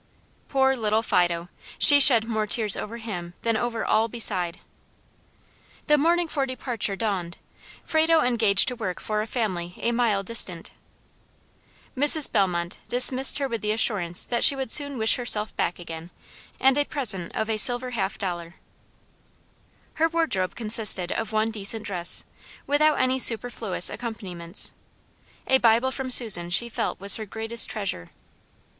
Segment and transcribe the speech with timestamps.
[0.49, 1.47] Poor little Fido!
[1.77, 4.59] She shed more tears over him than over all beside.
[5.85, 7.37] The morning for departure dawned.
[7.85, 10.71] Frado engaged to work for a family a mile distant.
[11.95, 12.31] Mrs.
[12.31, 16.09] Bellmont dismissed her with the assurance that she would soon wish herself back again,
[16.59, 18.55] and a present of a silver half dollar.
[20.01, 22.23] Her wardrobe consisted of one decent dress,
[22.65, 24.73] without any superfluous accompaniments.
[25.45, 28.09] A Bible from Susan she felt was her greatest treasure.